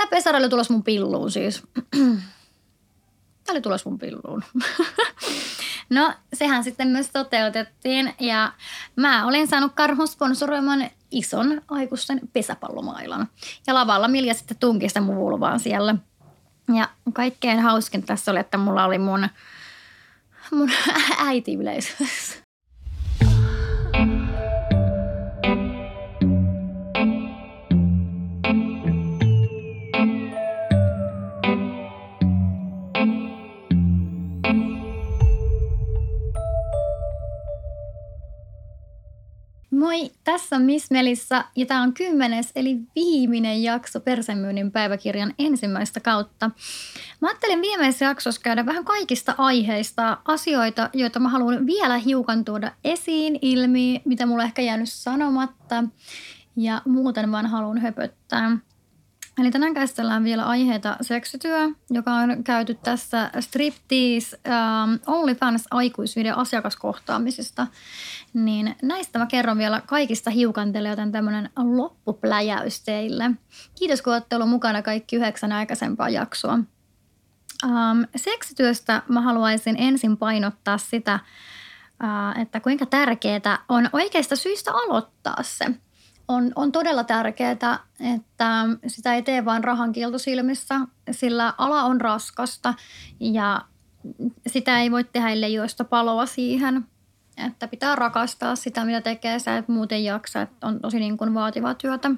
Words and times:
tämä 0.00 0.10
pesara 0.10 0.38
oli 0.38 0.48
tulossa 0.48 0.72
mun 0.72 0.82
pilluun 0.82 1.30
siis. 1.30 1.62
Tämä 3.44 3.54
oli 3.54 3.60
tulossa 3.60 3.90
mun 3.90 3.98
pilluun. 3.98 4.44
no, 5.90 6.12
sehän 6.32 6.64
sitten 6.64 6.88
myös 6.88 7.10
toteutettiin 7.10 8.14
ja 8.20 8.52
mä 8.96 9.26
olin 9.26 9.48
saanut 9.48 9.72
karhun 9.74 10.08
sponsoroiman 10.08 10.90
ison 11.10 11.62
aikuisten 11.68 12.20
pesäpallomailan. 12.32 13.28
Ja 13.66 13.74
lavalla 13.74 14.08
Milja 14.08 14.34
sitten 14.34 14.56
tunki 14.56 14.88
sitä 14.88 15.00
mun 15.00 15.60
siellä. 15.60 15.94
Ja 16.74 16.88
kaikkein 17.12 17.60
hauskin 17.60 18.02
tässä 18.02 18.30
oli, 18.30 18.40
että 18.40 18.58
mulla 18.58 18.84
oli 18.84 18.98
mun, 18.98 19.28
mun 20.50 20.70
äiti 21.28 21.54
yleisössä. 21.54 22.39
Tässä 40.24 40.56
on 40.56 40.62
Miss 40.62 40.90
Melissa 40.90 41.44
ja 41.56 41.66
tämä 41.66 41.82
on 41.82 41.94
kymmenes 41.94 42.52
eli 42.56 42.78
viimeinen 42.94 43.62
jakso 43.62 44.00
Persemyynnin 44.00 44.72
päiväkirjan 44.72 45.34
ensimmäistä 45.38 46.00
kautta. 46.00 46.50
Mä 47.20 47.28
ajattelin 47.28 47.62
viimeisessä 47.62 48.04
jaksossa 48.04 48.40
käydä 48.40 48.66
vähän 48.66 48.84
kaikista 48.84 49.34
aiheista 49.38 50.18
asioita, 50.24 50.90
joita 50.92 51.20
mä 51.20 51.28
haluan 51.28 51.66
vielä 51.66 51.98
hiukan 51.98 52.44
tuoda 52.44 52.72
esiin 52.84 53.38
ilmi, 53.42 54.02
mitä 54.04 54.26
mulla 54.26 54.44
ehkä 54.44 54.62
jäänyt 54.62 54.88
sanomatta 54.90 55.84
ja 56.56 56.82
muuten 56.84 57.32
vaan 57.32 57.46
haluan 57.46 57.78
höpöttää. 57.78 58.58
Eli 59.40 59.50
tänään 59.50 59.74
käsitellään 59.74 60.24
vielä 60.24 60.44
aiheita 60.44 60.96
seksityö, 61.00 61.58
joka 61.90 62.12
on 62.12 62.44
käyty 62.44 62.74
tässä 62.74 63.30
Striptease 63.40 64.40
um, 64.46 64.98
OnlyFans 65.06 65.64
aikuisvideo 65.70 66.36
asiakaskohtaamisesta. 66.36 67.66
Niin 68.34 68.76
näistä 68.82 69.18
mä 69.18 69.26
kerron 69.26 69.58
vielä 69.58 69.80
kaikista 69.86 70.30
hiukantele, 70.30 70.88
joten 70.88 71.12
tämmöinen 71.12 71.50
loppupläjäys 71.56 72.82
teille. 72.82 73.30
Kiitos 73.78 74.02
kun 74.02 74.12
olette 74.12 74.38
mukana 74.38 74.82
kaikki 74.82 75.16
yhdeksän 75.16 75.52
aikaisempaa 75.52 76.08
jaksoa. 76.08 76.58
Um, 77.64 78.06
seksityöstä 78.16 79.02
mä 79.08 79.20
haluaisin 79.20 79.76
ensin 79.78 80.16
painottaa 80.16 80.78
sitä, 80.78 81.18
uh, 82.02 82.40
että 82.42 82.60
kuinka 82.60 82.86
tärkeää 82.86 83.58
on 83.68 83.90
oikeista 83.92 84.36
syistä 84.36 84.72
aloittaa 84.72 85.42
se– 85.42 85.66
on, 86.30 86.52
on 86.56 86.72
todella 86.72 87.04
tärkeää, 87.04 87.50
että 87.50 87.80
sitä 88.86 89.14
ei 89.14 89.22
tee 89.22 89.44
vain 89.44 89.64
rahan 89.64 89.92
silmissä, 90.16 90.80
sillä 91.10 91.54
ala 91.58 91.82
on 91.82 92.00
raskasta 92.00 92.74
ja 93.20 93.62
sitä 94.46 94.80
ei 94.80 94.90
voi 94.90 95.04
tehdä, 95.04 95.28
ellei 95.28 95.54
joista 95.54 95.84
paloa 95.84 96.26
siihen. 96.26 96.86
Että 97.46 97.68
pitää 97.68 97.96
rakastaa 97.96 98.56
sitä, 98.56 98.84
mitä 98.84 99.00
tekee, 99.00 99.38
sä 99.38 99.56
et 99.56 99.68
muuten 99.68 100.04
jaksa, 100.04 100.42
että 100.42 100.66
on 100.66 100.80
tosi 100.80 100.98
niin 100.98 101.16
kuin 101.16 101.34
vaativaa 101.34 101.74
työtä. 101.74 102.10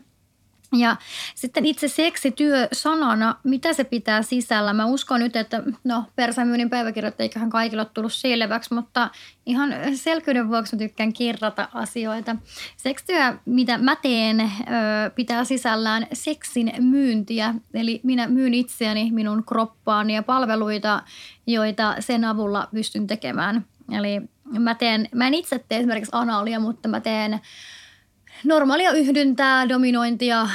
Ja 0.76 0.96
sitten 1.34 1.66
itse 1.66 1.88
seksityö 1.88 2.68
sanana, 2.72 3.36
mitä 3.44 3.72
se 3.72 3.84
pitää 3.84 4.22
sisällä? 4.22 4.72
Mä 4.72 4.86
uskon 4.86 5.20
nyt, 5.20 5.36
että 5.36 5.62
no 5.84 6.04
persämyynnin 6.16 6.70
päiväkirjat 6.70 7.20
eiköhän 7.20 7.50
kaikille 7.50 7.82
ole 7.82 7.90
tullut 7.94 8.12
selväksi, 8.12 8.74
mutta 8.74 9.10
ihan 9.46 9.74
selkyyden 9.94 10.48
vuoksi 10.48 10.76
mä 10.76 10.78
tykkään 10.78 11.12
kirrata 11.12 11.68
asioita. 11.74 12.36
Seksityö, 12.76 13.36
mitä 13.44 13.78
mä 13.78 13.96
teen, 13.96 14.52
pitää 15.14 15.44
sisällään 15.44 16.06
seksin 16.12 16.72
myyntiä. 16.78 17.54
Eli 17.74 18.00
minä 18.02 18.26
myyn 18.26 18.54
itseäni, 18.54 19.10
minun 19.10 19.44
kroppaani 19.44 20.14
ja 20.14 20.22
palveluita, 20.22 21.02
joita 21.46 21.94
sen 22.00 22.24
avulla 22.24 22.68
pystyn 22.74 23.06
tekemään. 23.06 23.66
Eli 23.98 24.22
mä, 24.58 24.74
teen, 24.74 25.08
mä 25.14 25.26
en 25.26 25.34
itse 25.34 25.64
tee 25.68 25.78
esimerkiksi 25.78 26.10
anaalia, 26.14 26.60
mutta 26.60 26.88
mä 26.88 27.00
teen 27.00 27.40
normaalia 28.44 28.92
yhdyntää, 28.92 29.68
dominointia, 29.68 30.48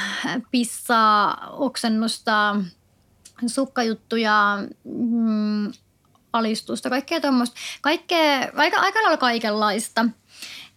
pissaa, 0.50 1.50
oksennusta, 1.50 2.56
sukkajuttuja, 3.46 4.58
mm, 4.84 5.72
alistusta, 6.32 6.90
kaikkea 6.90 7.20
tuommoista. 7.20 7.56
Kaikkea, 7.80 8.48
aika, 8.56 8.78
aika 8.78 9.02
lailla 9.02 9.16
kaikenlaista. 9.16 10.04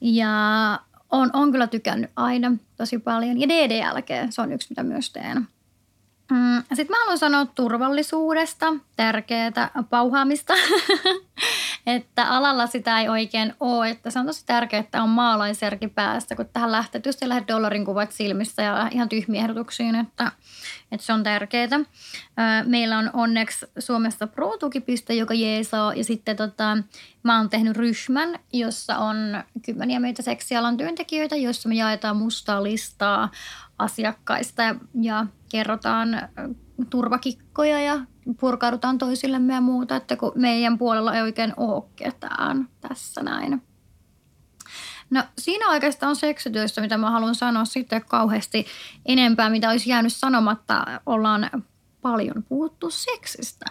Ja 0.02 0.30
on, 1.12 1.30
on 1.34 1.52
kyllä 1.52 1.68
tykännyt 1.68 2.12
aina 2.16 2.52
tosi 2.78 2.98
paljon. 3.00 3.40
Ja 3.40 3.50
DDLG, 3.50 4.10
se 4.30 4.42
on 4.42 4.52
yksi, 4.52 4.70
mitä 4.70 4.84
myös 4.84 5.12
teen. 5.12 5.48
Mm, 6.32 6.64
Sitten 6.74 6.90
mä 6.90 7.00
haluan 7.00 7.18
sanoa 7.18 7.46
turvallisuudesta, 7.46 8.74
tärkeää 8.96 9.72
pauhaamista, 9.90 10.54
että 11.88 12.30
alalla 12.30 12.68
sitä 12.68 13.00
ei 13.00 13.10
oikein 13.10 13.54
ole, 13.60 13.90
että 13.90 14.10
se 14.10 14.20
on 14.20 14.26
tosi 14.26 14.46
tärkeää, 14.46 14.80
että 14.80 15.04
on 15.04 15.10
maalaisjärki 15.10 15.88
päästä, 15.88 16.36
kun 16.36 16.46
tähän 16.54 16.72
lähtee, 16.72 17.02
just 17.06 17.24
lähdet 17.24 17.48
dollarin 17.48 17.86
kuvat 17.86 18.12
silmissä 18.12 18.62
ja 18.62 18.88
ihan 18.92 19.10
tyhmiä 19.10 19.42
ehdotuksiin, 19.42 19.96
että, 19.96 20.32
että 20.92 21.06
se 21.06 21.14
on 21.14 21.24
tärkeää. 21.24 21.80
Meillä 22.66 22.98
on 22.98 23.10
onneksi 23.14 23.66
Suomessa 23.80 24.28
pro-tukipiste, 24.28 25.14
joka 25.14 25.34
jeesaa 25.34 25.94
ja 25.94 26.04
sitten 26.04 26.36
tota, 26.36 26.78
mä 27.24 27.38
oon 27.38 27.50
tehnyt 27.50 27.78
ryhmän, 27.78 28.40
jossa 28.54 28.98
on 28.98 29.44
kymmeniä 29.66 30.00
meitä 30.00 30.22
seksialan 30.22 30.78
työntekijöitä, 30.78 31.36
jossa 31.36 31.70
me 31.70 31.76
jaetaan 31.76 32.18
mustaa 32.18 32.64
listaa 32.64 33.30
asiakkaista 33.80 34.64
ja, 34.64 34.76
ja 35.02 35.26
kerrotaan 35.50 36.30
turvakikkoja 36.90 37.82
ja 37.82 38.00
purkaudutaan 38.40 38.98
toisillemme 38.98 39.54
ja 39.54 39.62
muuta, 39.62 39.96
että 39.96 40.18
kun 40.18 40.32
meidän 40.36 40.78
puolella 40.78 41.16
ei 41.16 41.22
oikein 41.22 41.54
ole 41.58 41.84
ketään 41.96 42.70
tässä 42.82 43.24
näin. 43.24 43.62
No 45.10 45.24
siinä 45.38 45.70
oikeastaan 45.70 46.16
seksityössä, 46.16 46.82
mitä 46.82 46.98
mä 46.98 47.12
haluan 47.12 47.36
sanoa 47.36 47.66
sitten 47.66 48.06
kauheasti 48.06 48.66
enempää, 49.06 49.50
mitä 49.50 49.70
olisi 49.70 49.90
jäänyt 49.90 50.14
sanomatta, 50.14 50.86
ollaan 51.06 51.50
paljon 52.02 52.44
puhuttu 52.50 52.90
seksistä. 52.90 53.66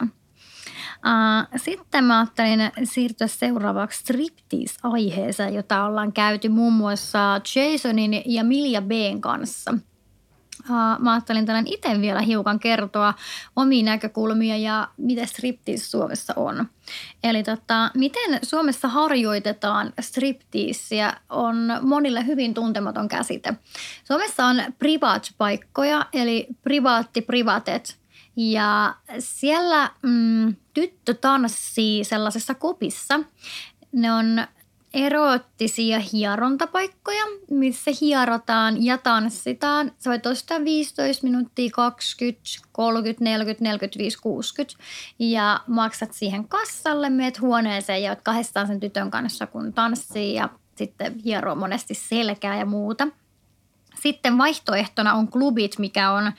sitten 1.56 2.04
mä 2.04 2.18
ajattelin 2.18 2.72
siirtyä 2.84 3.26
seuraavaksi 3.26 4.00
striptease-aiheeseen, 4.00 5.54
jota 5.54 5.84
ollaan 5.84 6.12
käyty 6.12 6.48
muun 6.48 6.72
muassa 6.72 7.40
Jasonin 7.56 8.22
ja 8.26 8.44
Milja 8.44 8.82
B:n 8.82 9.20
kanssa– 9.20 9.74
mä 10.98 11.12
ajattelin 11.12 11.46
tänään 11.46 11.66
itse 11.66 12.00
vielä 12.00 12.20
hiukan 12.20 12.60
kertoa 12.60 13.14
omia 13.56 13.84
näkökulmia 13.84 14.56
ja 14.56 14.88
mitä 14.96 15.26
striptease 15.26 15.84
Suomessa 15.84 16.32
on. 16.36 16.66
Eli 17.24 17.42
tota, 17.42 17.90
miten 17.94 18.38
Suomessa 18.42 18.88
harjoitetaan 18.88 19.92
stripteasia 20.00 21.12
on 21.28 21.56
monille 21.82 22.26
hyvin 22.26 22.54
tuntematon 22.54 23.08
käsite. 23.08 23.54
Suomessa 24.04 24.46
on 24.46 24.62
privaat-paikkoja, 24.78 26.06
eli 26.12 26.46
privaatti 26.62 27.20
privatet. 27.20 28.00
Ja 28.36 28.94
siellä 29.18 29.90
mm, 30.02 30.56
tyttö 30.74 31.14
tanssii 31.14 32.04
sellaisessa 32.04 32.54
kopissa. 32.54 33.20
Ne 33.92 34.12
on 34.12 34.46
eroottisia 34.94 35.98
hierontapaikkoja, 36.12 37.24
missä 37.50 37.90
hierotaan 38.00 38.84
ja 38.84 38.98
tanssitaan. 38.98 39.92
Sä 39.98 40.10
voit 40.10 40.26
ostaa 40.26 40.64
15 40.64 41.26
minuuttia, 41.26 41.70
20, 41.74 42.40
30, 42.72 43.24
40, 43.24 43.64
45, 43.64 44.18
60 44.18 44.84
ja 45.18 45.60
maksat 45.66 46.12
siihen 46.12 46.48
kassalle, 46.48 47.10
meet 47.10 47.40
huoneeseen 47.40 48.02
ja 48.02 48.10
oot 48.10 48.20
kahdestaan 48.22 48.66
sen 48.66 48.80
tytön 48.80 49.10
kanssa, 49.10 49.46
kun 49.46 49.72
tanssii 49.72 50.34
ja 50.34 50.48
sitten 50.76 51.18
hieroo 51.24 51.54
monesti 51.54 51.94
selkää 51.94 52.58
ja 52.58 52.66
muuta. 52.66 53.08
Sitten 54.02 54.38
vaihtoehtona 54.38 55.14
on 55.14 55.28
klubit, 55.28 55.78
mikä 55.78 56.10
on 56.10 56.32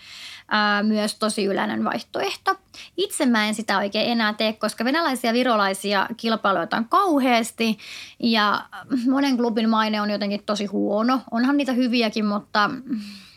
ää, 0.52 0.84
myös 0.84 1.16
tosi 1.16 1.46
yleinen 1.46 1.84
vaihtoehto. 1.84 2.56
Itse 2.98 3.26
mä 3.26 3.48
en 3.48 3.56
sitä 3.56 3.78
oikein 3.78 4.12
enää 4.12 4.34
tee, 4.34 4.54
koska 4.54 4.86
venäläisiä 4.86 5.34
virolaisia 5.34 6.08
kilpailuita 6.18 6.78
on 6.78 6.90
kauheasti 6.90 7.78
ja 8.20 8.66
monen 9.10 9.38
klubin 9.38 9.70
maine 9.70 10.02
on 10.02 10.10
jotenkin 10.10 10.44
tosi 10.46 10.66
huono. 10.66 11.22
Onhan 11.32 11.58
niitä 11.58 11.74
hyviäkin, 11.74 12.26
mutta 12.26 12.68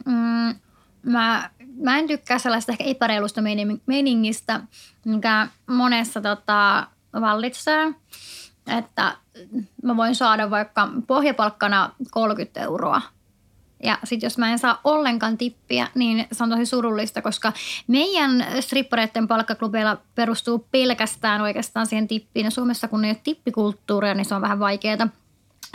mm, 0.07 0.55
mä, 1.03 1.51
mä 1.77 1.99
en 1.99 2.07
tykkää 2.07 2.39
sellaista 2.39 2.73
ehkä 2.73 2.85
epäreilusta 2.85 3.41
meningistä, 3.87 4.61
mikä 5.05 5.49
monessa 5.67 6.21
tota, 6.21 6.87
vallitsee. 7.21 7.95
Että 8.79 9.17
mä 9.83 9.97
voin 9.97 10.15
saada 10.15 10.51
vaikka 10.51 10.89
pohjapalkkana 11.07 11.91
30 12.11 12.61
euroa 12.61 13.03
ja 13.85 13.99
sitten 14.05 14.27
jos 14.27 14.39
mä 14.39 14.53
en 14.53 14.59
saa 14.59 14.81
ollenkaan 14.85 15.39
tippiä, 15.39 15.89
niin 15.95 16.27
se 16.33 16.45
on 16.45 16.51
tosi 16.51 16.67
surullista, 16.67 17.23
koska 17.23 17.53
meidän 17.87 18.47
strippareiden 18.61 19.29
palkkaklubeilla 19.29 19.99
perustuu 20.15 20.67
pelkästään 20.71 21.41
oikeastaan 21.41 21.87
siihen 21.87 22.09
tippiin. 22.09 22.45
Ja 22.45 22.51
Suomessa 22.51 22.89
kun 22.89 23.05
ei 23.05 23.11
ole 23.11 23.21
tippikulttuuria, 23.25 24.15
niin 24.15 24.25
se 24.25 24.35
on 24.35 24.43
vähän 24.43 24.59
vaikeaa. 24.59 25.09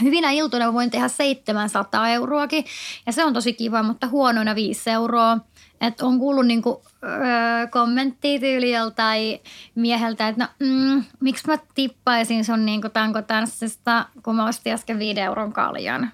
Hyvinä 0.03 0.31
iltoina 0.31 0.73
voin 0.73 0.91
tehdä 0.91 1.07
700 1.07 2.09
euroakin 2.09 2.65
ja 3.05 3.11
se 3.11 3.25
on 3.25 3.33
tosi 3.33 3.53
kiva, 3.53 3.83
mutta 3.83 4.07
huonoina 4.07 4.55
5 4.55 4.89
euroa. 4.89 5.37
Että 5.81 6.05
on 6.05 6.19
kuullut 6.19 6.45
niinku, 6.45 6.83
öö, 7.03 7.67
kommenttia 7.71 8.39
tyyli 8.39 8.71
joltain 8.71 9.39
mieheltä, 9.75 10.27
että 10.27 10.43
no, 10.43 10.67
mm, 10.67 11.03
miksi 11.19 11.47
mä 11.47 11.57
tippaisin 11.75 12.45
sun 12.45 12.65
niinku 12.65 12.89
tankotanssista, 12.89 14.05
kun 14.23 14.35
mä 14.35 14.47
ostin 14.47 14.73
äsken 14.73 14.99
viiden 14.99 15.23
euron 15.23 15.53
kaljan. 15.53 16.11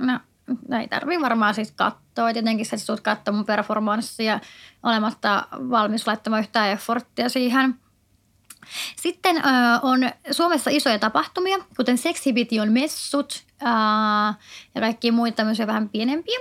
No, 0.00 0.20
no 0.68 0.78
ei 0.78 0.88
tarvii 0.88 1.20
varmaan 1.20 1.54
siis 1.54 1.72
katsoa. 1.72 2.32
Tietenkin 2.32 2.66
sä 2.66 2.76
tulet 2.86 3.00
katsoa 3.00 3.34
mun 3.34 3.44
performanssia 3.44 4.40
olematta 4.82 5.46
valmis 5.52 6.06
laittamaan 6.06 6.40
yhtään 6.40 6.70
efforttia 6.70 7.28
siihen– 7.28 7.74
sitten 8.96 9.36
äh, 9.36 9.80
on 9.82 10.10
Suomessa 10.30 10.70
isoja 10.70 10.98
tapahtumia, 10.98 11.58
kuten 11.76 11.98
Sexibition 11.98 12.72
messut 12.72 13.44
äh, 13.62 14.36
ja 14.74 14.80
kaikki 14.80 15.10
muita 15.10 15.36
tämmöisiä 15.36 15.66
vähän 15.66 15.88
pienempiä 15.88 16.38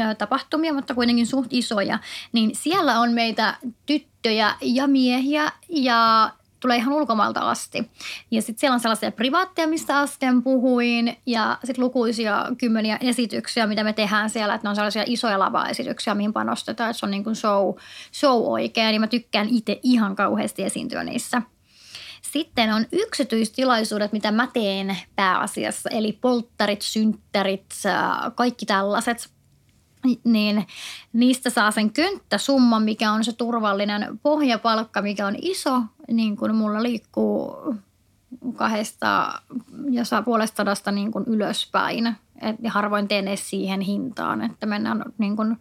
äh, 0.00 0.16
tapahtumia, 0.16 0.74
mutta 0.74 0.94
kuitenkin 0.94 1.26
suht 1.26 1.52
isoja. 1.52 1.98
Niin 2.32 2.50
siellä 2.54 3.00
on 3.00 3.12
meitä 3.12 3.54
tyttöjä 3.86 4.54
ja 4.60 4.86
miehiä 4.86 5.52
ja 5.68 6.32
tulee 6.60 6.76
ihan 6.76 6.92
ulkomailta 6.92 7.40
asti. 7.40 7.90
Ja 8.30 8.42
sitten 8.42 8.60
siellä 8.60 8.74
on 8.74 8.80
sellaisia 8.80 9.12
privaatteja, 9.12 9.68
mistä 9.68 10.00
äsken 10.00 10.42
puhuin, 10.42 11.16
ja 11.26 11.58
sitten 11.64 11.84
lukuisia 11.84 12.46
kymmeniä 12.58 12.98
esityksiä, 13.00 13.66
mitä 13.66 13.84
me 13.84 13.92
tehdään 13.92 14.30
siellä, 14.30 14.54
että 14.54 14.66
ne 14.66 14.70
on 14.70 14.76
sellaisia 14.76 15.04
isoja 15.06 15.38
lava-esityksiä, 15.38 16.14
mihin 16.14 16.32
panostetaan, 16.32 16.90
että 16.90 17.00
se 17.00 17.06
on 17.06 17.10
niin 17.10 17.24
kuin 17.24 17.36
show, 17.36 17.74
show 18.12 18.42
oikein, 18.44 18.88
niin 18.88 19.00
mä 19.00 19.06
tykkään 19.06 19.48
itse 19.48 19.80
ihan 19.82 20.16
kauheasti 20.16 20.62
esiintyä 20.62 21.04
niissä– 21.04 21.42
sitten 22.32 22.72
on 22.72 22.86
yksityistilaisuudet, 22.92 24.12
mitä 24.12 24.30
mä 24.30 24.48
teen 24.52 24.96
pääasiassa, 25.16 25.90
eli 25.90 26.12
polttarit, 26.12 26.82
synttärit, 26.82 27.74
kaikki 28.34 28.66
tällaiset. 28.66 29.35
Niin 30.24 30.66
niistä 31.12 31.50
saa 31.50 31.70
sen 31.70 31.92
könttäsumman, 31.92 32.82
mikä 32.82 33.12
on 33.12 33.24
se 33.24 33.32
turvallinen 33.32 34.20
pohjapalkka, 34.22 35.02
mikä 35.02 35.26
on 35.26 35.36
iso, 35.42 35.82
niin 36.12 36.36
kuin 36.36 36.54
mulla 36.54 36.82
liikkuu 36.82 37.56
kahdesta 38.56 39.40
ja 39.90 40.04
saa 40.04 40.22
puolesta 40.22 40.92
niin 40.92 41.12
kuin 41.12 41.24
ylöspäin. 41.26 42.16
Et, 42.42 42.56
harvoin 42.68 43.08
teen 43.08 43.28
edes 43.28 43.50
siihen 43.50 43.80
hintaan, 43.80 44.42
että 44.42 44.66
mennään 44.66 45.04
niin 45.18 45.36
kuin 45.36 45.56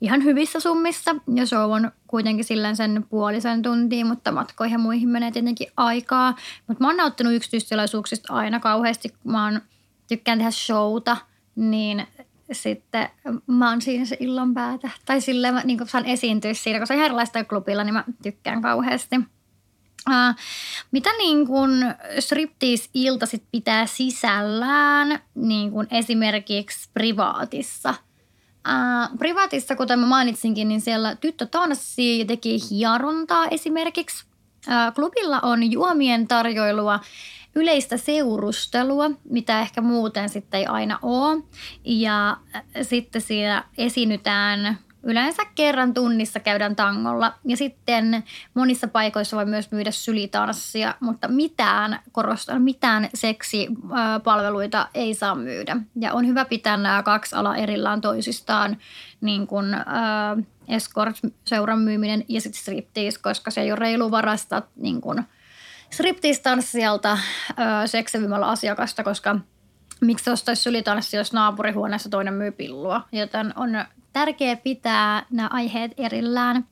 ihan 0.00 0.24
hyvissä 0.24 0.60
summissa 0.60 1.14
ja 1.34 1.46
show 1.46 1.72
on 1.72 1.92
kuitenkin 2.06 2.44
silleen 2.44 2.76
sen 2.76 3.06
puolisen 3.10 3.62
tuntia, 3.62 4.04
mutta 4.04 4.32
matkoihin 4.32 4.74
ja 4.74 4.78
muihin 4.78 5.08
menee 5.08 5.30
tietenkin 5.30 5.68
aikaa. 5.76 6.34
Mutta 6.66 6.84
mä 6.84 6.88
oon 6.88 6.96
nauttinut 6.96 7.32
yksityistilaisuuksista 7.32 8.32
aina 8.32 8.60
kauheasti, 8.60 9.14
mä 9.24 9.44
oon, 9.44 9.60
tykkään 10.08 10.38
tehdä 10.38 10.50
showta, 10.50 11.16
niin 11.56 12.06
sitten 12.52 13.08
mä 13.46 13.70
oon 13.70 13.82
siinä 13.82 14.04
se 14.04 14.16
illan 14.20 14.54
päätä. 14.54 14.90
Tai 15.06 15.20
silleen 15.20 15.54
mä 15.54 15.62
niin 15.64 15.88
saan 15.88 16.06
esiintyä 16.06 16.54
siinä, 16.54 16.78
koska 16.78 16.94
se 16.94 16.98
on 16.98 17.04
erilaista 17.04 17.44
klubilla, 17.44 17.84
niin 17.84 17.94
mä 17.94 18.04
tykkään 18.22 18.62
kauheasti. 18.62 19.16
Uh, 20.08 20.36
mitä 20.92 21.10
niin 21.18 21.46
kuin 21.46 21.70
striptease-ilta 22.18 23.26
sit 23.26 23.42
pitää 23.52 23.86
sisällään 23.86 25.18
niin 25.34 25.70
kuin 25.70 25.86
esimerkiksi 25.90 26.90
privaatissa– 26.94 27.94
Äh, 28.68 29.10
privaatissa, 29.18 29.76
kuten 29.76 29.98
mä 29.98 30.06
mainitsinkin, 30.06 30.68
niin 30.68 30.80
siellä 30.80 31.16
tyttö 31.16 31.46
tanssii 31.46 32.18
ja 32.18 32.24
teki 32.24 32.58
hierontaa 32.70 33.46
esimerkiksi. 33.48 34.24
Äh, 34.70 34.94
klubilla 34.94 35.40
on 35.40 35.72
juomien 35.72 36.28
tarjoilua, 36.28 37.00
yleistä 37.56 37.96
seurustelua, 37.96 39.10
mitä 39.30 39.60
ehkä 39.60 39.80
muuten 39.80 40.28
sitten 40.28 40.60
ei 40.60 40.66
aina 40.66 40.98
ole. 41.02 41.42
Ja 41.84 42.36
sitten 42.82 43.22
siinä 43.22 43.64
esiinnytään 43.78 44.78
Yleensä 45.08 45.42
kerran 45.54 45.94
tunnissa 45.94 46.40
käydään 46.40 46.76
tangolla 46.76 47.32
ja 47.44 47.56
sitten 47.56 48.24
monissa 48.54 48.88
paikoissa 48.88 49.36
voi 49.36 49.44
myös 49.46 49.70
myydä 49.70 49.90
sylitanssia, 49.90 50.94
mutta 51.00 51.28
mitään, 51.28 51.98
korostan, 52.12 52.62
mitään 52.62 53.08
seksipalveluita 53.14 54.88
ei 54.94 55.14
saa 55.14 55.34
myydä. 55.34 55.76
Ja 56.00 56.12
on 56.12 56.26
hyvä 56.26 56.44
pitää 56.44 56.76
nämä 56.76 57.02
kaksi 57.02 57.36
alaa 57.36 57.56
erillään 57.56 58.00
toisistaan, 58.00 58.76
niin 59.20 59.46
kuin 59.46 59.74
äh, 59.74 59.82
escort-seuran 60.68 61.78
myyminen 61.78 62.24
ja 62.28 62.40
sitten 62.40 62.60
striptease, 62.60 63.20
koska 63.22 63.50
se 63.50 63.60
ei 63.60 63.70
ole 63.70 63.78
reilu 63.78 64.10
varastaa 64.10 64.62
niin 64.76 65.00
kuin 65.00 65.24
striptease-tanssijalta 65.96 67.12
äh, 67.12 67.20
seksivimällä 67.86 68.46
asiakasta, 68.46 69.04
koska 69.04 69.36
miksi 70.00 70.30
ostaisi 70.30 70.62
sylitanssi, 70.62 71.16
jos 71.16 71.32
naapurihuoneessa 71.32 72.08
toinen 72.08 72.34
myy 72.34 72.50
pillua. 72.50 73.02
Joten 73.12 73.52
on 73.56 73.70
tärkeää 74.12 74.56
pitää 74.56 75.26
nämä 75.30 75.48
aiheet 75.52 75.92
erillään. 75.96 76.68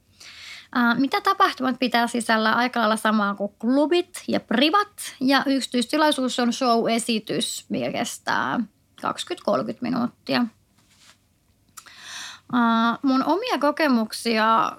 Mitä 0.98 1.20
tapahtumat 1.20 1.78
pitää 1.78 2.06
sisällä 2.06 2.52
aika 2.52 2.80
lailla 2.80 2.96
samaa 2.96 3.34
kuin 3.34 3.52
klubit 3.58 4.24
ja 4.28 4.40
privat. 4.40 5.14
Ja 5.20 5.42
yksityistilaisuus 5.46 6.38
on 6.38 6.52
show-esitys, 6.52 7.64
mikä 7.68 7.92
kestää 7.92 8.60
20-30 9.06 9.06
minuuttia. 9.80 10.46
Mun 13.02 13.24
omia 13.24 13.58
kokemuksia 13.60 14.72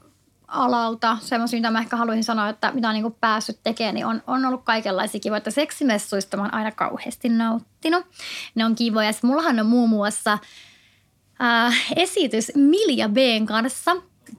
alalta, 0.47 1.18
semmoisia, 1.21 1.59
mitä 1.59 1.71
mä 1.71 1.80
ehkä 1.80 1.97
haluaisin 1.97 2.24
sanoa, 2.24 2.50
että 2.50 2.71
mitä 2.71 2.89
on 2.89 2.94
niin 2.94 3.15
päässyt 3.21 3.59
tekemään, 3.63 3.95
niin 3.95 4.06
on, 4.06 4.24
on 4.27 4.45
ollut 4.45 4.63
kaikenlaisia 4.63 5.19
kivoja. 5.19 5.38
Että 5.38 5.51
seksimessuista 5.51 6.38
mä 6.38 6.44
oon 6.44 6.53
aina 6.53 6.71
kauheasti 6.71 7.30
nauttinut. 7.30 8.06
Ne 8.56 8.65
on 8.65 8.75
kivoja. 8.75 9.12
Sitten 9.12 9.27
mullahan 9.27 9.59
on 9.59 9.65
muun 9.65 9.89
muassa 9.89 10.38
äh, 11.42 11.86
esitys 11.95 12.51
Milja 12.56 13.09
B:n 13.09 13.45
kanssa. 13.45 13.95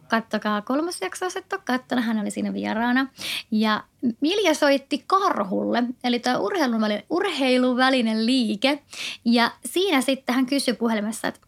Kattokaa 0.08 0.62
kolmas 0.62 1.00
jakso, 1.00 1.24
jos 1.24 1.36
et 1.36 1.52
ole. 1.92 2.00
Hän 2.00 2.18
oli 2.18 2.30
siinä 2.30 2.52
vieraana. 2.52 3.06
Ja 3.50 3.84
Milja 4.20 4.54
soitti 4.54 5.04
karhulle, 5.06 5.82
eli 6.04 6.18
tämä 6.18 6.38
urheiluvälinen, 6.38 7.02
urheiluvälinen 7.10 8.26
liike. 8.26 8.82
Ja 9.24 9.50
siinä 9.64 10.00
sitten 10.00 10.34
hän 10.34 10.46
kysyi 10.46 10.74
puhelimessa, 10.74 11.28
että 11.28 11.40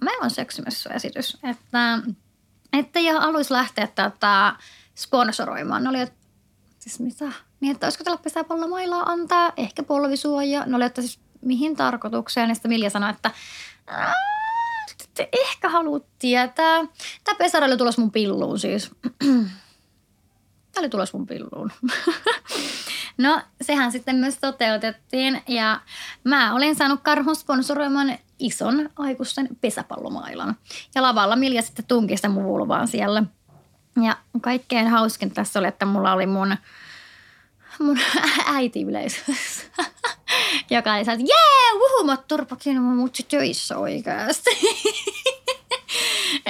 meillä 0.00 0.24
on 0.24 0.30
seksimessuesitys, 0.30 1.38
että, 1.42 1.98
että 2.78 3.00
ja 3.00 3.20
haluaisi 3.20 3.52
lähteä 3.52 3.86
tätä 3.86 4.56
sponsoroimaan. 4.94 5.84
Ne 5.84 5.90
oli, 5.90 6.00
että 6.00 6.16
siis 6.78 7.00
mitä? 7.00 7.32
Niin, 7.60 7.72
että 7.72 7.86
olisiko 7.86 8.04
tällä 8.04 8.18
pesäpallomailaa 8.24 9.02
antaa, 9.02 9.52
ehkä 9.56 9.82
polvisuoja. 9.82 10.66
Ne 10.66 10.76
oli, 10.76 10.84
että 10.84 11.02
siis 11.02 11.20
mihin 11.40 11.76
tarkoitukseen. 11.76 12.48
Ja 12.48 12.54
sitten 12.54 12.68
Milja 12.68 12.90
sanoi, 12.90 13.10
että 13.10 13.30
te 15.14 15.28
ehkä 15.32 15.68
haluat 15.68 16.04
tietää. 16.18 16.84
Tämä 17.24 17.38
pesara 17.38 17.66
oli 17.66 17.76
tulossa 17.76 18.00
mun 18.00 18.10
pilluun 18.10 18.58
siis. 18.58 18.90
Tämä 20.72 20.82
oli 20.82 20.88
tulossa 20.88 21.18
mun 21.18 21.26
pilluun. 21.26 21.72
no, 23.18 23.42
sehän 23.62 23.92
sitten 23.92 24.16
myös 24.16 24.38
toteutettiin 24.38 25.42
ja 25.48 25.80
mä 26.24 26.54
olin 26.54 26.76
saanut 26.76 27.00
karhun 27.02 27.36
sponsoroimaan 27.36 28.18
ison 28.44 28.90
aikuisten 28.96 29.48
pesäpallomailan. 29.60 30.56
Ja 30.94 31.02
lavalla 31.02 31.36
Milja 31.36 31.62
sitten 31.62 31.84
tunki 31.84 32.16
sitä 32.16 32.28
mun 32.28 32.44
vulvaan 32.44 32.88
siellä. 32.88 33.22
Ja 34.02 34.16
kaikkein 34.40 34.88
hauskin 34.88 35.30
tässä 35.30 35.58
oli, 35.58 35.68
että 35.68 35.86
mulla 35.86 36.12
oli 36.12 36.26
mun, 36.26 36.56
mun 37.78 37.98
äiti 38.56 38.82
yleisössä. 38.82 39.62
joka 40.70 40.92
oli 40.92 41.00
että 41.00 41.12
jee, 41.12 41.72
wuhu, 41.74 42.04
mä 42.04 42.16
turpakin 42.16 42.82
mut 42.82 43.18
töissä 43.28 43.78
oikeasti. 43.78 44.50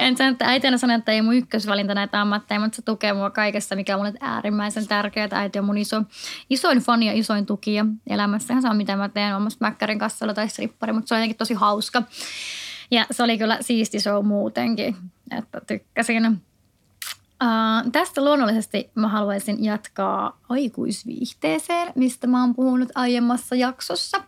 en 0.05 0.17
sano, 0.17 0.31
että 0.31 0.45
äitinä 0.45 0.77
sanon, 0.77 0.95
että 0.95 1.11
ei 1.11 1.21
mun 1.21 1.35
ykkösvalinta 1.35 1.93
näitä 1.93 2.21
ammatteja, 2.21 2.59
mutta 2.59 2.75
se 2.75 2.81
tukee 2.81 3.13
mua 3.13 3.29
kaikessa, 3.29 3.75
mikä 3.75 3.95
on 3.95 3.99
mulle 3.99 4.13
äärimmäisen 4.21 4.87
tärkeää. 4.87 5.27
Äiti 5.31 5.59
on 5.59 5.65
mun 5.65 5.77
iso, 5.77 6.01
isoin 6.49 6.79
fani 6.79 7.07
ja 7.07 7.13
isoin 7.13 7.45
tukija 7.45 7.85
elämässä. 8.07 8.53
Ihan 8.53 8.61
saa, 8.61 8.73
mitä 8.73 8.95
mä 8.95 9.09
teen 9.09 9.35
omassa 9.35 9.57
mäkkärin 9.61 9.99
kassalla 9.99 10.33
tai 10.33 10.49
strippari, 10.49 10.93
mutta 10.93 11.07
se 11.07 11.15
on 11.15 11.19
jotenkin 11.19 11.37
tosi 11.37 11.53
hauska. 11.53 12.03
Ja 12.91 13.05
se 13.11 13.23
oli 13.23 13.37
kyllä 13.37 13.57
siisti 13.61 13.99
show 13.99 14.25
muutenkin, 14.25 14.95
että 15.37 15.61
tykkäsin. 15.67 16.41
Uh, 17.43 17.91
tästä 17.91 18.25
luonnollisesti 18.25 18.89
mä 18.95 19.07
haluaisin 19.07 19.63
jatkaa 19.63 20.39
aikuisviihteeseen, 20.49 21.91
mistä 21.95 22.27
mä 22.27 22.41
oon 22.41 22.55
puhunut 22.55 22.89
aiemmassa 22.95 23.55
jaksossa. 23.55 24.23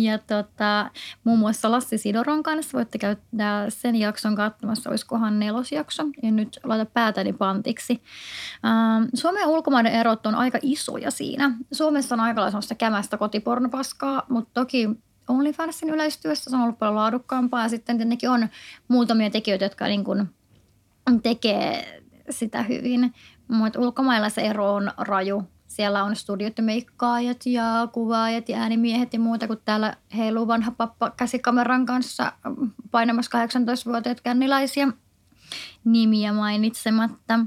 Ja 0.00 0.18
tota, 0.18 0.90
muun 1.24 1.38
muassa 1.38 1.70
Lassi 1.70 1.98
Sidoron 1.98 2.42
kanssa 2.42 2.78
voitte 2.78 2.98
käyttää 2.98 3.70
sen 3.70 3.96
jakson 3.96 4.36
katsomassa, 4.36 4.90
olisikohan 4.90 5.38
nelosjakso. 5.38 6.02
Ja 6.22 6.30
nyt 6.30 6.60
laita 6.64 6.86
päätäni 6.86 7.32
pantiksi. 7.32 7.92
Uh, 7.92 9.08
Suomen 9.14 9.46
ulkomaiden 9.46 9.92
erot 9.92 10.26
on 10.26 10.34
aika 10.34 10.58
isoja 10.62 11.10
siinä. 11.10 11.50
Suomessa 11.72 12.14
on 12.14 12.20
aika 12.20 12.40
lailla 12.40 12.74
kämästä 12.78 13.16
kotipornopaskaa, 13.16 14.22
mutta 14.28 14.50
toki 14.54 14.90
OnlyFansin 15.28 15.90
yleistyössä 15.90 16.50
se 16.50 16.56
on 16.56 16.62
ollut 16.62 16.78
paljon 16.78 16.96
laadukkaampaa. 16.96 17.62
Ja 17.62 17.68
sitten 17.68 17.98
tietenkin 17.98 18.30
on 18.30 18.48
muutamia 18.88 19.30
tekijöitä, 19.30 19.64
jotka 19.64 19.86
niin 19.86 20.04
kuin 20.04 20.30
tekee 21.22 22.02
sitä 22.30 22.62
hyvin. 22.62 23.14
Mutta 23.48 23.80
ulkomailla 23.80 24.28
se 24.28 24.40
ero 24.40 24.74
on 24.74 24.90
raju. 24.98 25.42
Siellä 25.72 26.04
on 26.04 26.16
studiot 26.16 26.56
ja 27.46 27.88
kuvaajat 27.92 28.48
ja 28.48 28.58
äänimiehet 28.58 29.12
ja 29.12 29.20
muuta, 29.20 29.46
kun 29.46 29.60
täällä 29.64 29.96
heiluu 30.16 30.48
vanha 30.48 30.70
pappa 30.70 31.10
käsikameran 31.10 31.86
kanssa 31.86 32.32
painamassa 32.90 33.44
18-vuotiaat 33.46 34.20
känniläisiä. 34.20 34.88
nimiä 35.84 36.32
mainitsematta. 36.32 37.40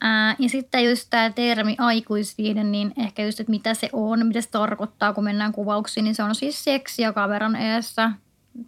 Ää, 0.00 0.36
ja 0.38 0.48
sitten 0.48 0.84
just 0.84 1.06
tämä 1.10 1.30
termi 1.30 1.76
aikuisviihde, 1.78 2.64
niin 2.64 2.92
ehkä 2.96 3.24
just, 3.24 3.40
että 3.40 3.50
mitä 3.50 3.74
se 3.74 3.88
on, 3.92 4.26
mitä 4.26 4.40
se 4.40 4.50
tarkoittaa, 4.50 5.12
kun 5.12 5.24
mennään 5.24 5.52
kuvauksiin, 5.52 6.04
niin 6.04 6.14
se 6.14 6.22
on 6.22 6.34
siis 6.34 6.64
seksiä 6.64 7.12
kameran 7.12 7.56
edessä 7.56 8.10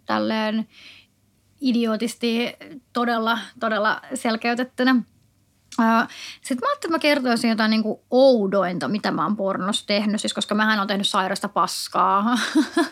tälleen 0.05 0.67
idiotisti 1.61 2.55
todella, 2.93 3.39
todella 3.59 4.01
selkeytettynä. 4.13 5.03
Sitten 5.73 6.57
mä 6.61 6.69
ajattelin, 6.69 6.73
että 6.73 6.89
mä 6.89 6.99
kertoisin 6.99 7.49
jotain 7.49 7.69
niin 7.69 7.83
kuin 7.83 7.99
oudointa, 8.11 8.87
mitä 8.87 9.11
mä 9.11 9.23
oon 9.23 9.35
pornossa 9.35 9.87
tehnyt, 9.87 10.21
siis 10.21 10.33
koska 10.33 10.55
mähän 10.55 10.79
on 10.79 10.87
tehnyt 10.87 11.07
sairasta 11.07 11.49
paskaa, 11.49 12.37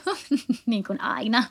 niin 0.65 0.83
kuin 0.83 1.01
aina. 1.01 1.43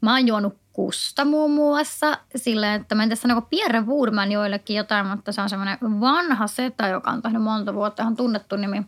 Mä 0.00 0.12
oon 0.12 0.26
juonut 0.26 0.56
kusta 0.72 1.24
muun 1.24 1.50
muassa. 1.50 2.18
Sillä, 2.36 2.74
että 2.74 2.94
mä 2.94 3.02
en 3.02 3.08
tässä 3.08 3.22
sanoa 3.22 3.40
Pierre 3.40 3.84
joillekin 4.30 4.76
jotain, 4.76 5.06
mutta 5.06 5.32
se 5.32 5.40
on 5.40 5.48
semmoinen 5.48 5.78
vanha 6.00 6.46
seta, 6.46 6.88
joka 6.88 7.10
on 7.10 7.22
tehnyt 7.22 7.42
monta 7.42 7.74
vuotta, 7.74 8.02
ihan 8.02 8.16
tunnettu 8.16 8.56
nimi 8.56 8.82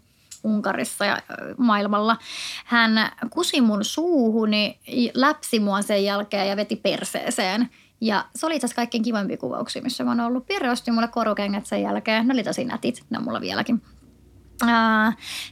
Unkarissa 0.45 1.05
ja 1.05 1.19
maailmalla. 1.57 2.17
Hän 2.65 3.11
kusi 3.31 3.61
mun 3.61 3.85
suuhuni, 3.85 4.79
läpsi 5.15 5.61
mua 5.61 5.83
sen 5.83 6.05
jälkeen 6.05 6.49
ja 6.49 6.57
veti 6.57 6.77
perseeseen– 6.77 7.69
ja 8.01 8.25
se 8.35 8.47
oli 8.47 8.57
itse 8.57 8.67
asiassa 8.67 8.77
kaikkein 8.77 9.05
kivoimpia 9.05 9.37
kuvauksia, 9.37 9.83
missä 9.83 10.05
mä 10.05 10.11
oon 10.11 10.21
ollut. 10.21 10.47
Pirre 10.47 10.71
osti 10.71 10.91
mulle 10.91 11.09
korukengät 11.09 11.67
sen 11.67 11.83
jälkeen. 11.83 12.29
Ne 12.29 12.35
oli 12.35 12.45
tosi 12.45 12.65
nätit, 12.65 13.05
ne 13.11 13.19
on 13.19 13.25
mulla 13.25 13.41
vieläkin. 13.41 13.83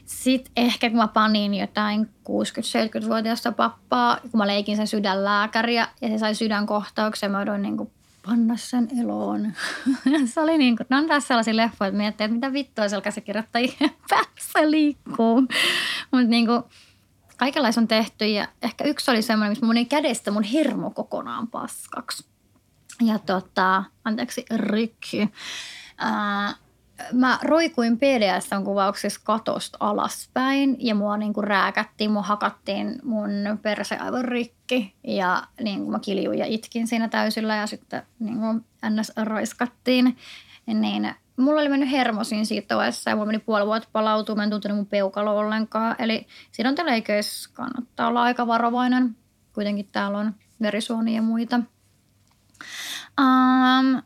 Sitten 0.05 0.51
ehkä 0.55 0.89
kun 0.89 0.97
mä 0.97 1.07
panin 1.07 1.53
jotain 1.53 2.05
60-70-vuotiaasta 2.05 3.51
pappaa, 3.51 4.19
kun 4.21 4.37
mä 4.37 4.47
leikin 4.47 4.77
sen 4.77 4.87
sydänlääkäriä 4.87 5.87
ja 6.01 6.07
se 6.07 6.17
sai 6.17 6.35
sydänkohtauksen, 6.35 7.31
mä 7.31 7.39
odoin 7.39 7.61
niin 7.61 7.91
panna 8.25 8.57
sen 8.57 8.87
eloon. 9.01 9.53
se 10.33 10.41
oli 10.41 10.57
niin 10.57 10.77
kuin, 10.77 10.87
ne 10.89 10.97
on 10.97 11.07
taas 11.07 11.27
sellaisia 11.27 11.55
leffoja, 11.55 11.87
että 11.87 11.97
miettii, 11.97 12.25
että 12.25 12.35
mitä 12.35 12.53
vittua 12.53 12.89
siellä 12.89 13.03
käsikirjoittajien 13.03 13.91
päässä 14.09 14.71
liikkuu. 14.71 15.41
Mutta 16.11 16.27
niin 16.27 16.45
kuin, 16.45 16.63
kaikenlaista 17.37 17.81
on 17.81 17.87
tehty 17.87 18.27
ja 18.27 18.47
ehkä 18.61 18.83
yksi 18.83 19.11
oli 19.11 19.21
semmoinen, 19.21 19.51
missä 19.51 19.65
menin 19.65 19.87
kädestä 19.87 20.31
mun 20.31 20.43
hirmu 20.43 20.89
kokonaan 20.89 21.47
paskaksi 21.47 22.34
ja 23.01 23.19
tota, 23.19 23.83
anteeksi, 24.03 24.45
rikki. 24.55 25.29
Ää, 25.97 26.53
mä 27.13 27.39
roikuin 27.41 27.97
PDS-kuvauksessa 27.97 29.21
katosta 29.23 29.77
alaspäin 29.79 30.77
ja 30.79 30.95
mua 30.95 31.17
niinku 31.17 31.41
rääkättiin, 31.41 32.11
mua 32.11 32.21
hakattiin 32.21 32.99
mun 33.03 33.29
perse 33.61 33.97
aivan 33.97 34.25
rikki 34.25 34.95
ja 35.03 35.43
niinku 35.61 35.91
mä 35.91 35.99
kiljuin 35.99 36.39
ja 36.39 36.45
itkin 36.45 36.87
siinä 36.87 37.07
täysillä 37.07 37.55
ja 37.55 37.67
sitten 37.67 38.01
niinku 38.19 38.45
ns. 38.89 39.11
raiskattiin. 39.15 40.17
Niin 40.65 41.13
mulla 41.37 41.61
oli 41.61 41.69
mennyt 41.69 41.91
hermo 41.91 42.23
siinä 42.23 42.45
siitoessa 42.45 43.09
ja 43.09 43.15
mulla 43.15 43.27
meni 43.27 43.39
puoli 43.39 43.65
vuotta 43.65 43.89
palautua, 43.91 44.35
mä 44.35 44.43
en 44.43 44.49
tuntunut 44.49 44.77
mun 44.77 44.85
peukalo 44.85 45.37
ollenkaan. 45.37 45.95
Eli 45.99 46.27
siinä 46.51 46.69
on 46.69 46.75
kannattaa 47.53 48.07
olla 48.07 48.23
aika 48.23 48.47
varovainen. 48.47 49.15
Kuitenkin 49.53 49.89
täällä 49.91 50.17
on 50.17 50.35
verisuonia 50.61 51.15
ja 51.15 51.21
muita– 51.21 51.59
Um, 53.21 54.01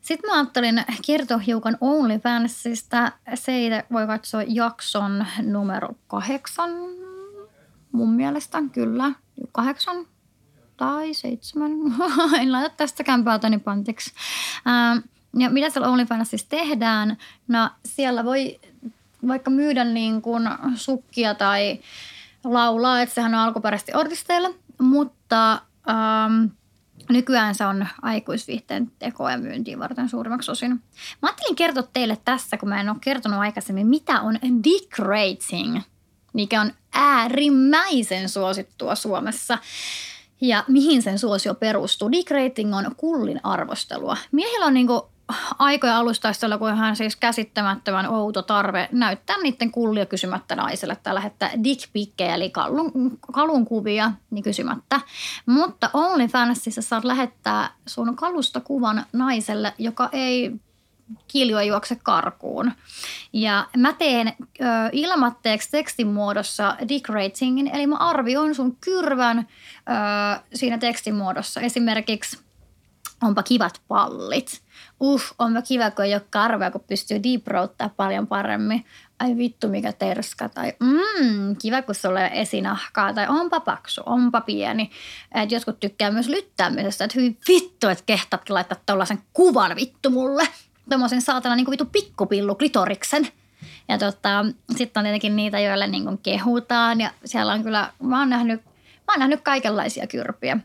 sitten 0.00 0.30
mä 0.30 0.36
ajattelin 0.36 0.84
kertoa 1.06 1.38
hiukan 1.38 1.78
OnlyFansista. 1.80 3.12
Siitä 3.34 3.84
voi 3.92 4.06
katsoa 4.06 4.42
jakson 4.46 5.26
numero 5.42 5.88
kahdeksan 6.06 6.70
mun 7.92 8.12
mielestä, 8.12 8.58
kyllä. 8.72 9.12
Kahdeksan 9.52 10.06
tai 10.76 11.14
seitsemän. 11.14 11.72
en 12.40 12.52
laita 12.52 12.74
tästäkään 12.76 13.24
päätäni 13.24 13.58
pantiksi. 13.58 14.12
Um, 14.66 15.02
ja 15.38 15.50
mitä 15.50 15.70
siellä 15.70 15.88
OnlyFansissa 15.88 16.48
tehdään? 16.48 17.16
No 17.48 17.70
siellä 17.84 18.24
voi 18.24 18.60
vaikka 19.28 19.50
myydä 19.50 19.84
niin 19.84 20.22
kuin 20.22 20.48
sukkia 20.74 21.34
tai 21.34 21.80
laulaa, 22.44 23.02
että 23.02 23.14
sehän 23.14 23.34
on 23.34 23.40
alkuperäisesti 23.40 23.92
artisteille, 23.92 24.54
mutta 24.78 25.62
um, 25.88 26.50
Nykyään 27.10 27.54
se 27.54 27.66
on 27.66 27.86
aikuisviihteen 28.02 28.92
tekoa 28.98 29.30
ja 29.30 29.38
myyntiin 29.38 29.78
varten 29.78 30.08
suurimmaksi 30.08 30.50
osin. 30.50 30.70
Mä 30.70 30.80
ajattelin 31.22 31.56
kertoa 31.56 31.82
teille 31.92 32.18
tässä, 32.24 32.56
kun 32.56 32.68
mä 32.68 32.80
en 32.80 32.88
ole 32.88 32.96
kertonut 33.00 33.40
aikaisemmin, 33.40 33.86
mitä 33.86 34.20
on 34.20 34.38
dick 34.64 34.98
rating, 34.98 35.80
mikä 36.32 36.60
on 36.60 36.72
äärimmäisen 36.92 38.28
suosittua 38.28 38.94
Suomessa. 38.94 39.58
Ja 40.40 40.64
mihin 40.68 41.02
sen 41.02 41.18
suosio 41.18 41.54
perustuu? 41.54 42.12
Dick 42.12 42.30
rating 42.30 42.76
on 42.76 42.94
kullin 42.96 43.40
arvostelua. 43.42 44.16
Miehillä 44.32 44.66
on 44.66 44.74
niinku 44.74 45.10
aikoja 45.58 45.98
alustaistella, 45.98 46.58
kun 46.58 46.76
hän 46.76 46.96
siis 46.96 47.16
käsittämättömän 47.16 48.08
outo 48.08 48.42
tarve 48.42 48.88
näyttää 48.92 49.36
niiden 49.42 49.70
kullia 49.70 50.06
kysymättä 50.06 50.56
naiselle 50.56 50.96
tai 50.96 51.14
lähettää 51.14 51.50
dickpikkejä 51.64 52.34
eli 52.34 52.50
kalun, 52.50 53.18
kalun 53.32 53.64
kuvia 53.64 54.12
niin 54.30 54.44
kysymättä. 54.44 55.00
Mutta 55.46 55.90
OnlyFansissa 55.92 56.82
saat 56.82 57.04
lähettää 57.04 57.70
sun 57.86 58.16
kalusta 58.16 58.60
kuvan 58.60 59.04
naiselle, 59.12 59.74
joka 59.78 60.08
ei 60.12 60.52
kiljua 61.28 61.62
juokse 61.62 61.98
karkuun. 62.02 62.72
Ja 63.32 63.66
mä 63.76 63.92
teen 63.92 64.28
ö, 64.28 64.64
ilmatteeksi 64.92 65.70
tekstin 65.70 66.06
muodossa 66.06 66.76
dick 66.88 67.08
ratingin, 67.08 67.70
eli 67.74 67.86
mä 67.86 67.96
arvioin 67.96 68.54
sun 68.54 68.76
kyrvän 68.76 69.38
ö, 69.38 69.42
siinä 70.54 70.78
tekstin 70.78 71.14
muodossa. 71.14 71.60
Esimerkiksi 71.60 72.38
onpa 73.22 73.42
kivat 73.42 73.80
pallit 73.88 74.62
uh, 75.00 75.22
onpa 75.38 75.62
kiva, 75.62 75.90
kun 75.90 76.04
ei 76.04 76.14
ole 76.14 76.22
karvoja, 76.30 76.70
kun 76.70 76.84
pystyy 76.88 77.22
deep 77.22 77.44
paljon 77.96 78.26
paremmin. 78.26 78.84
Ai 79.18 79.36
vittu, 79.36 79.68
mikä 79.68 79.92
terska. 79.92 80.48
Tai 80.48 80.72
mm, 80.80 81.56
kiva, 81.56 81.82
kun 81.82 81.94
sulla 81.94 82.20
ei 82.20 82.40
esinahkaa. 82.40 83.14
Tai 83.14 83.26
onpa 83.28 83.60
paksu, 83.60 84.02
onpa 84.06 84.40
pieni. 84.40 84.90
Et 85.34 85.52
jotkut 85.52 85.80
tykkää 85.80 86.10
myös 86.10 86.28
lyttäämisestä, 86.28 87.04
että 87.04 87.18
hyvin 87.18 87.38
vittu, 87.48 87.88
että 87.88 88.04
kehtaatkin 88.06 88.54
laittaa 88.54 88.78
tuollaisen 88.86 89.18
kuvan 89.32 89.76
vittu 89.76 90.10
mulle. 90.10 90.48
Tuommoisen 90.88 91.22
saatana 91.22 91.56
niin 91.56 91.70
vittu 91.70 91.84
pikkupillu 91.84 92.54
klitoriksen. 92.54 93.28
Ja 93.88 93.98
tota, 93.98 94.44
sitten 94.76 95.00
on 95.00 95.04
tietenkin 95.04 95.36
niitä, 95.36 95.60
joille 95.60 95.86
niin 95.86 96.18
kehutaan. 96.18 97.00
Ja 97.00 97.10
siellä 97.24 97.52
on 97.52 97.62
kyllä, 97.62 97.92
mä 98.02 98.18
oon 98.18 98.30
nähnyt, 98.30 98.64
mä 98.64 99.12
oon 99.12 99.18
nähnyt 99.18 99.40
kaikenlaisia 99.40 100.06
kyrpiä 100.06 100.58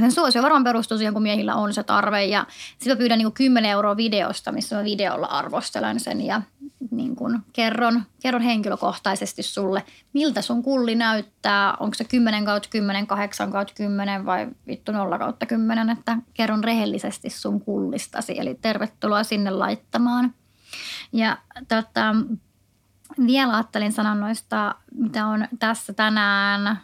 sen 0.00 0.12
suosio 0.12 0.42
varmaan 0.42 0.64
perustuu 0.64 0.98
siihen, 0.98 1.14
kun 1.14 1.22
miehillä 1.22 1.54
on 1.54 1.74
se 1.74 1.82
tarve. 1.82 2.24
Ja 2.24 2.46
sitten 2.78 2.92
mä 2.92 2.98
pyydän 2.98 3.18
niin 3.18 3.32
10 3.32 3.70
euroa 3.70 3.96
videosta, 3.96 4.52
missä 4.52 4.76
mä 4.76 4.84
videolla 4.84 5.26
arvostelen 5.26 6.00
sen 6.00 6.20
ja 6.20 6.42
niin 6.90 7.16
kuin 7.16 7.38
kerron, 7.52 8.02
kerron 8.22 8.42
henkilökohtaisesti 8.42 9.42
sulle, 9.42 9.84
miltä 10.12 10.42
sun 10.42 10.62
kulli 10.62 10.94
näyttää. 10.94 11.74
Onko 11.80 11.94
se 11.94 12.04
10 12.04 12.44
kautta 12.44 12.68
10, 12.68 13.06
8 13.06 13.52
kautta 13.52 13.74
10 13.74 14.26
vai 14.26 14.48
vittu 14.66 14.92
0 14.92 15.18
kautta 15.18 15.46
10, 15.46 15.90
että 15.90 16.18
kerron 16.34 16.64
rehellisesti 16.64 17.30
sun 17.30 17.60
kullistasi. 17.60 18.40
Eli 18.40 18.54
tervetuloa 18.54 19.24
sinne 19.24 19.50
laittamaan. 19.50 20.34
Ja 21.12 21.38
tota, 21.68 22.14
vielä 23.26 23.54
ajattelin 23.54 23.92
sanoa 23.92 24.14
noista, 24.14 24.74
mitä 24.94 25.26
on 25.26 25.48
tässä 25.58 25.92
tänään 25.92 26.78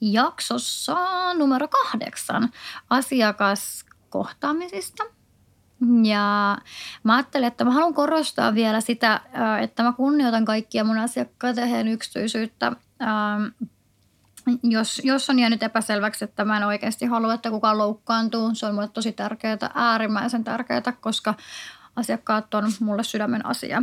jaksossa 0.00 0.96
numero 1.34 1.68
kahdeksan 1.68 2.50
asiakaskohtaamisista. 2.90 5.04
Ja 6.04 6.56
mä 7.04 7.14
ajattelin, 7.14 7.46
että 7.46 7.64
mä 7.64 7.70
haluan 7.70 7.94
korostaa 7.94 8.54
vielä 8.54 8.80
sitä, 8.80 9.20
että 9.60 9.82
mä 9.82 9.92
kunnioitan 9.92 10.44
kaikkia 10.44 10.84
mun 10.84 10.98
asiakkaita 10.98 11.60
ja 11.60 11.80
yksityisyyttä. 11.80 12.72
Jos, 14.62 15.00
jos 15.04 15.30
on 15.30 15.38
jäänyt 15.38 15.62
epäselväksi, 15.62 16.24
että 16.24 16.44
mä 16.44 16.56
en 16.56 16.64
oikeasti 16.64 17.06
halua, 17.06 17.34
että 17.34 17.50
kukaan 17.50 17.78
loukkaantuu, 17.78 18.54
se 18.54 18.66
on 18.66 18.74
mulle 18.74 18.88
tosi 18.88 19.12
tärkeää, 19.12 19.70
äärimmäisen 19.74 20.44
tärkeää, 20.44 20.92
koska 21.00 21.34
asiakkaat 21.96 22.54
on 22.54 22.72
mulle 22.80 23.04
sydämen 23.04 23.46
asia. 23.46 23.82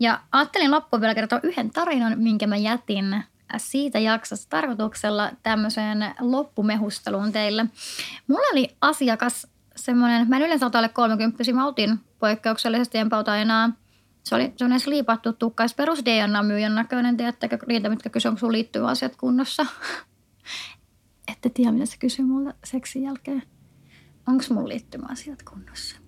Ja 0.00 0.20
ajattelin 0.32 0.70
loppuun 0.70 1.00
vielä 1.00 1.14
kertoa 1.14 1.40
yhden 1.42 1.70
tarinan, 1.70 2.18
minkä 2.18 2.46
mä 2.46 2.56
jätin 2.56 3.24
siitä 3.56 3.98
jaksosta 3.98 4.50
tarkoituksella 4.50 5.30
tämmöiseen 5.42 6.14
loppumehusteluun 6.20 7.32
teille. 7.32 7.66
Mulla 8.26 8.46
oli 8.52 8.76
asiakas 8.80 9.46
semmoinen, 9.76 10.28
mä 10.28 10.36
en 10.36 10.42
yleensä 10.42 10.66
ota 10.66 10.78
alle 10.78 10.88
30, 10.88 11.52
mä 11.52 11.66
otin 11.66 12.00
poikkeuksellisesti, 12.18 12.98
en 12.98 13.08
pauta 13.08 13.36
enää. 13.36 13.70
Se 14.22 14.34
oli 14.34 14.52
semmoinen 14.56 14.80
sliipattu 14.80 15.32
tukkais 15.32 15.74
perus 15.74 16.04
DNA-myyjän 16.04 16.74
näköinen, 16.74 17.16
tiedättekö 17.16 17.58
niitä, 17.66 17.88
mitkä 17.88 18.10
kysyy, 18.10 18.28
onko 18.28 18.38
sun 18.38 18.52
liittyvä 18.52 18.86
asiat 18.86 19.16
kunnossa. 19.16 19.66
Ette 21.32 21.48
tiedä, 21.48 21.72
mitä 21.72 21.86
se 21.86 21.96
kysyy 21.98 22.24
multa 22.24 22.54
seksin 22.64 23.02
jälkeen. 23.02 23.42
Onko 24.28 24.44
mun 24.50 24.68
liittymäasiat 24.68 25.42
kunnossa? 25.42 25.99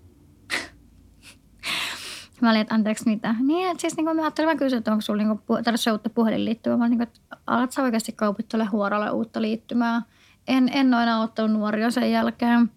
Mä 2.43 2.51
olin, 2.51 2.61
että 2.61 2.75
anteeksi 2.75 3.09
mitä. 3.11 3.35
Niin, 3.41 3.71
että 3.71 3.81
siis 3.81 3.97
niin 3.97 4.05
kuin 4.05 4.17
mä 4.17 4.23
ajattelin, 4.23 4.51
mä 4.51 4.57
kysyin, 4.57 4.79
että 4.79 4.93
onko 4.93 5.03
sulla 5.03 5.23
niin 5.23 5.65
tarvitse 5.65 5.93
uutta 5.93 6.11
puhelinliittymää. 6.11 6.77
Mä 6.77 6.85
olin, 6.85 6.91
niin 6.91 7.03
että 7.03 7.21
alat 7.47 7.73
sä 7.73 7.83
oikeasti 7.83 8.13
kaupittele 8.13 8.65
huoralle 8.65 9.11
uutta 9.11 9.43
liittymää. 9.43 10.03
En, 10.49 10.69
en 10.73 10.95
ole 10.95 11.03
enää 11.03 11.21
ottanut 11.21 11.53
nuoria 11.53 11.91
sen 11.91 12.13
jälkeen. 12.13 12.71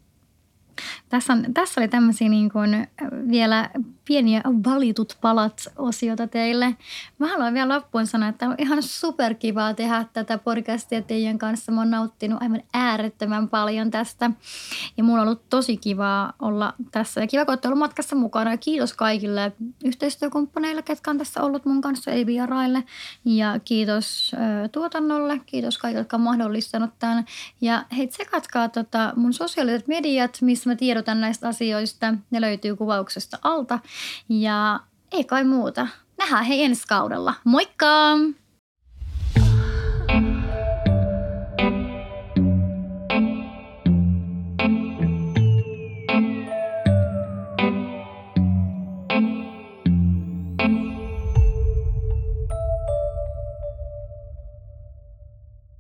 Tässä, 1.10 1.34
on, 1.34 1.46
tässä 1.53 1.82
oli 1.82 1.88
tämmöisiä 1.88 2.29
niin 2.29 2.51
kuin 2.51 2.88
vielä 3.32 3.70
pieniä 4.05 4.41
valitut 4.65 5.17
palat 5.22 5.67
osiota 5.77 6.27
teille. 6.27 6.75
Mä 7.20 7.27
haluan 7.27 7.53
vielä 7.53 7.75
loppuun 7.75 8.08
sanoa, 8.08 8.29
että 8.29 8.50
on 8.50 8.55
ihan 8.58 8.84
superkivaa 8.84 9.74
tehdä 9.74 10.05
tätä 10.13 10.38
podcastia 10.38 11.01
teidän 11.01 11.38
kanssa. 11.38 11.72
Mä 11.72 11.82
oon 11.82 11.91
nauttinut 11.91 12.41
aivan 12.41 12.62
äärettömän 12.74 13.50
paljon 13.50 13.91
tästä. 13.91 14.32
Ja 14.98 15.03
mulla 15.03 15.22
on 15.22 15.27
ollut 15.27 15.50
tosi 15.50 15.77
kivaa 15.77 16.34
olla 16.39 16.74
tässä. 16.91 17.22
Ja 17.22 17.27
kiva, 17.27 17.46
kun 17.46 17.51
olette 17.51 17.67
ollut 17.67 17.79
matkassa 17.79 18.15
mukana. 18.15 18.51
Ja 18.51 18.58
kiitos 18.58 18.94
kaikille 18.94 19.51
yhteistyökumppaneille, 19.86 20.82
ketkä 20.82 21.12
on 21.12 21.17
tässä 21.17 21.44
ollut 21.44 21.65
mun 21.65 21.82
kanssa, 21.82 22.12
ei 22.12 22.25
vieraille. 22.25 22.84
Ja 23.25 23.60
kiitos 23.65 24.32
äh, 24.34 24.70
tuotannolle. 24.72 25.41
Kiitos 25.46 25.77
kaikille, 25.77 26.01
jotka 26.01 26.17
on 26.17 26.22
mahdollistanut 26.22 26.89
tämän. 27.00 27.25
Ja 27.62 27.86
hei, 27.98 28.08
tsekatkaa 28.08 28.70
tota 28.70 29.13
mun 29.15 29.34
sosiaaliset 29.34 29.88
mediat, 29.88 30.38
missä 30.66 30.76
mä 30.76 30.80
tiedotan 30.80 31.22
näistä 31.22 31.48
asioista. 31.48 32.14
Ne 32.32 32.42
löytyy 32.42 32.76
kuvauksesta 32.76 33.38
alta. 33.42 33.80
Ja 34.30 34.80
ei 35.12 35.24
kai 35.24 35.44
muuta. 35.44 35.88
Nähdään 36.18 36.46
hei 36.46 36.64
ensi 36.64 36.88
kaudella. 36.88 37.34
Moikka! 37.44 38.18